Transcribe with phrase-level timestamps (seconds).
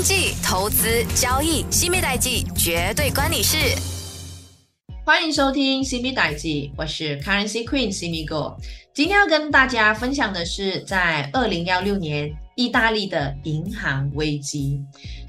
[0.00, 3.58] 经济、投资、交易，新美代记绝对关你事。
[5.04, 8.56] 欢迎收听 C B 代记，我是 Currency Queen C B Go。
[8.94, 14.78] 今天要跟大家分享的是，在二零幺六年意大利的银行危机。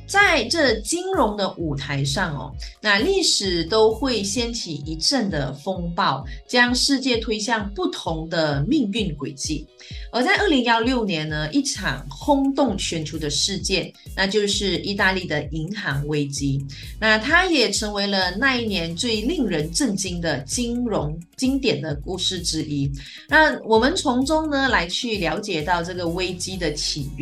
[0.06, 2.52] 在这金融的舞台上哦，
[2.82, 9.66] 那历史都会掀起一阵的风暴，将世界推向不同的命运轨迹。
[10.12, 16.62] 而在二零幺六年呢，一场轰动全球的事件，那就是意大利的银行危机。
[17.00, 22.92] 那它也成为了那一年最令人震惊的金融经典的故事之一。
[23.30, 27.21] 那我们从中呢来去了解到这个危机的起源，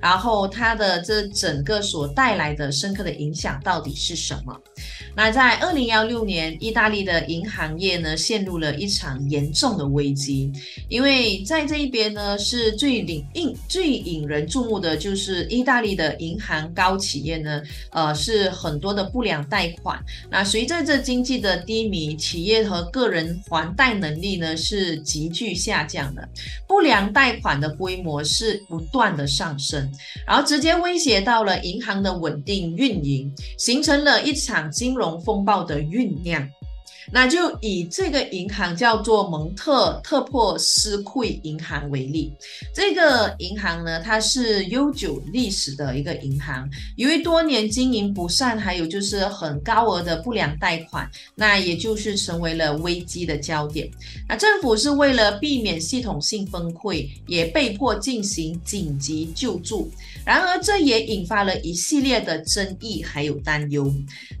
[0.00, 4.58] 然后它的这整个所带来的深刻的影响到底是什么？
[5.14, 10.52] 那在二零幺六年，意大利的银行业呢陷入了一场严重的危机，
[10.88, 19.98] 因为在这一边呢是最领引最引人注目的就是意大利的银行高企业呢，呃是很多的不良贷款。
[20.30, 26.28] 那随着这经济的低迷，企业和个人还贷能力呢是急剧下降的，
[26.66, 29.92] 不良贷款的规模是不断的上升，
[30.26, 35.20] 然后直接威胁到了银行的稳定运营，形成了一场金融。
[35.26, 36.48] 风暴的酝酿。
[37.12, 42.32] 那就以这个银行叫做蒙特特珀斯库银行为例，
[42.74, 53.88] 这个银行呢，它是悠久历史的一个银行，由于多年经营不善，还有就是很高额的不良贷款，那也就是成为了危机的焦点。
[54.28, 59.90] 那政府是为了避免系统性崩溃，也被迫进行紧急救助。
[60.24, 63.92] 然而，这也引发了一系列的争议还有担忧。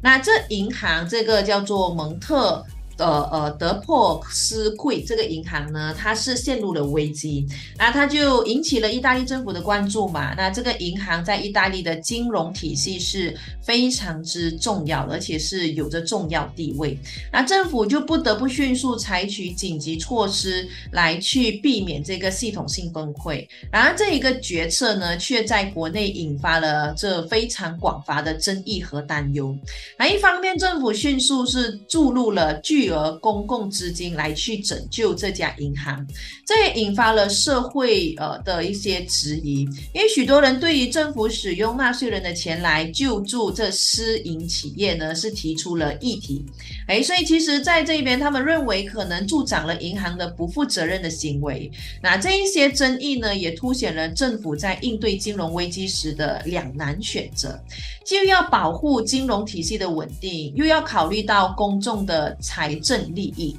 [0.02, 2.55] 那这银行这个叫做蒙特。
[2.98, 7.46] 呃呃，德珀斯贵这个银行呢，它是陷入了危机，
[7.78, 10.34] 那它就引起了意大利政府的关注嘛。
[10.34, 16.98] 那这个银行在意大利的金融体系是非常之重要，而且是有着重要地位。
[17.30, 23.46] 那政府就不得不迅速采取紧急措施来去避免这个系统性崩溃。
[23.70, 29.54] 然而，这一个决策呢，却在国内引发了这非常广泛的争议和担忧。
[29.98, 36.06] 那一方面，政府迅速是注入了巨巨额公共资金来去拯救这家银行，
[36.46, 46.46] 这也引发了社会呃的一些质疑，因为许多人对于政府使用纳税人的钱来救助这私营企业呢，是提出了议题。
[46.86, 51.68] 哎，所以其实在这边，他们认为可能助长了银行的不负责任的行为。
[52.00, 57.60] 那这一些争议呢，也凸显了政府在应对金融危机时的两难选择，
[58.04, 62.75] 既要保护金融体系的稳定，又要考虑到公众的财。
[62.80, 63.56] 正利益。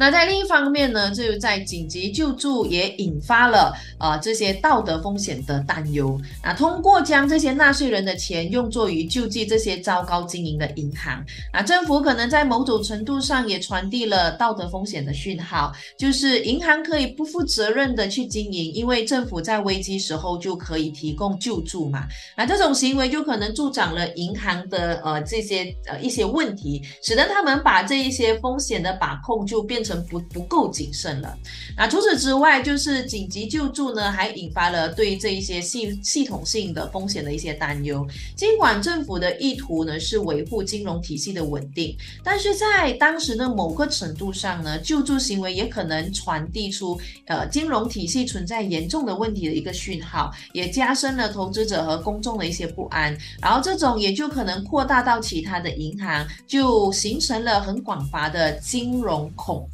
[0.00, 6.18] 那在另一方面呢，就在紧急救助也引发了呃这些道德风险的担忧。
[6.42, 11.22] 那通过将这些纳税人的钱用作于救济这些糟糕经营的银行，
[11.52, 22.06] 那政府可能在某种程度上也传递了道德风险的讯号，就是银行可以不负责任的去经营，因为政府在危机时候就可以提供救助嘛。
[22.38, 29.89] 那这种行为就可能助长了银行的呃这些呃一些问题，使得他们把这一些风险的把控就变成。
[30.04, 31.36] 不不够谨慎了。
[31.76, 38.06] 那除此之外，就是紧急救助呢，还引发了对这一些系系统性的风险的一些担忧。
[38.36, 53.16] 尽管政府的意图呢是维护金融体系的稳定，但是在当时的某个程度上呢，救助行为也可能传递出呃金融体系存在严重的问题的一个讯号，也加深了投资者和公众的一些不安。
[53.40, 59.68] 然后这种也就可能扩大到其他的银行，就形成了很广泛的金融恐。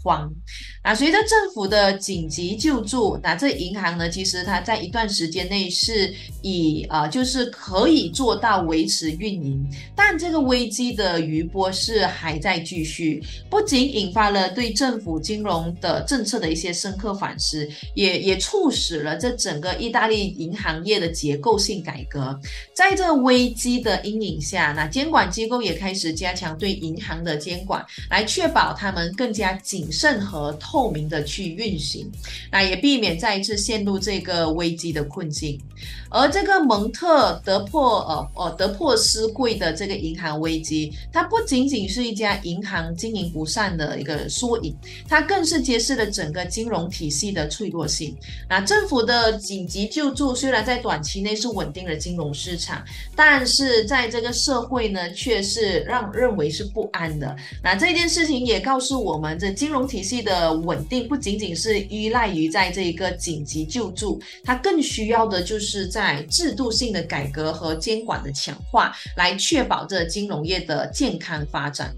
[0.85, 22.39] 那随着政府的紧急救助，那这银行呢，其实它在一段时间内是以呃，就是可以做到维持运营，但这个危机的余波是还在继续，不仅引发了对政府金融的政策的一些深刻反思，也也促使了这整个意大利银行业的结构性改革。
[22.73, 29.85] 在这危机的阴影下，那监管机构也开始加强对银行的监管，来确保他们更加谨。
[29.91, 32.11] 慎和透明的去运行，
[32.51, 35.61] 那也避免再一次陷入这个危机的困境。
[36.09, 44.75] 而这个蒙特德珀呃呃德珀斯贵的这个银行危机，它不仅仅是一家银行经营不善的一个缩影，
[45.09, 48.17] 它更是揭示了整个金融体系的脆弱性。
[48.49, 52.83] 那政府的紧急救助虽然在短期内是稳定了金融市场，
[53.15, 57.37] 但是在这个社会呢，却是让认为是不安的。
[57.63, 59.76] 那这件事情也告诉我们，这金融。
[59.77, 71.95] 融体系的稳定不仅仅是依赖于在这一个紧急救助，它更需要的就是在制度性的改革和监管的强化，来确保这金融业的健康发展。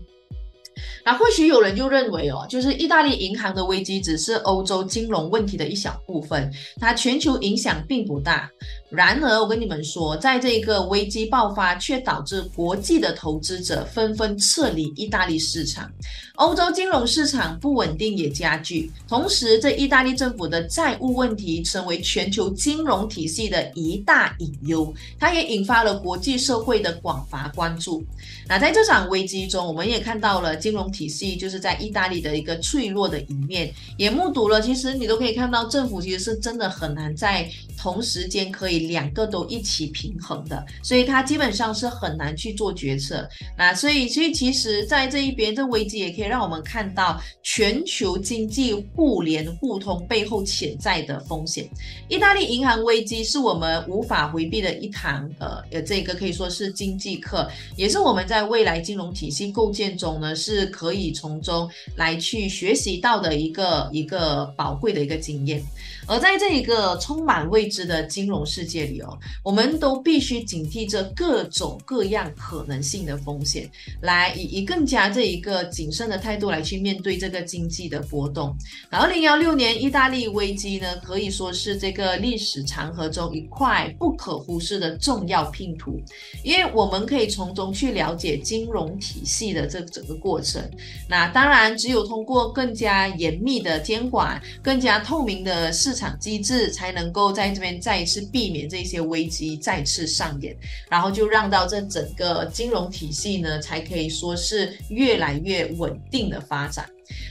[1.05, 8.51] 那或许有人就认为哦，就是意大利银行的危机只是欧洲金融问题的一小部分，它全球影响并不大。
[8.91, 15.93] 然而，我跟你们说，在这个危机爆发，却导致国际的投资者纷纷撤离意大利市场，
[16.37, 18.91] 欧洲金融市场不稳定也加剧。
[19.07, 28.03] 同时，这意大利政府的债务问题成为全球金融体系的一大隐忧，它也引发了国际社会的广泛关注。
[28.49, 37.47] 那在这场危机中，我们也看到了金融体系就是在意大利的一个脆弱的一面，也目睹了其实你都可以看到政府其实是真的很难在
[37.77, 38.78] 同时间可以。
[38.81, 43.29] 两个都一起平衡的，所以它基本上是很难去做决策。
[43.57, 51.69] 那所以，所以其实，在这一边，这危机也可以让我们看到全球经济互联互通背后潜在的风险。
[52.09, 65.63] 意大利银行危机是我们无法回避的一堂呃，呃，这个可以说是经济课，也是我们在未来金融体系构建中呢，是可以从中来去学习到的一个一个宝贵的一个经验。
[66.07, 73.69] 而在这一个充满未知的金融世界里哦，我们都必须警惕着各种各样可能性的风险，
[74.03, 78.55] 来以以更加这一个谨慎的态度来去面对这个经济的波动。
[78.91, 86.01] 那二零幺六年意大利危机呢，可以说是这个历史长河中一块不可忽视的重要拼图，
[86.43, 90.63] 因为我们可以从中去了解金融体系的这整个过程。
[91.09, 100.57] 那当然，只有通过更加严密的监管、更加透明的市场机制才能够在这边再一次避免这些危机再次上演，
[100.91, 106.89] 然后就让到这整个金融体系呢，才可以说是越来越稳定的发展。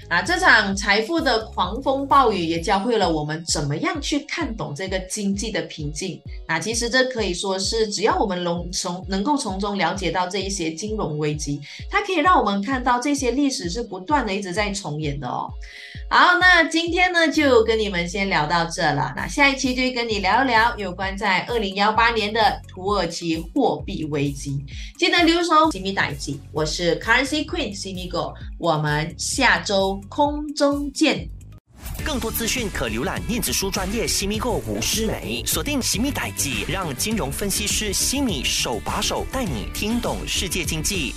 [0.09, 6.21] 啊，这场财富的狂风暴雨也教会了我们怎么样去看懂这个经济的平静。
[6.48, 11.59] 啊，其实这可以说是，只要我们能从能够从中了解到这一些金融危机，
[11.92, 15.51] 它可以让我们看到这些历史是不断的一直在重演的哦。
[16.10, 19.13] 好，那今天呢就跟你们先聊到这了。
[19.18, 24.63] 那下一期就跟你聊一聊有关在二零幺八年的土耳其货币危机。
[24.98, 31.30] 记得留守西米代记，我是 Currency Queen 西米狗，我们下周空中见。
[32.06, 41.14] 更多资讯可浏览电子书专业西米购吴诗梅，锁定西米代记，让金融分析师西米手把手带你听懂世界经济。